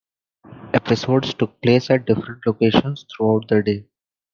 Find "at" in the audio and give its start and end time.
1.91-2.07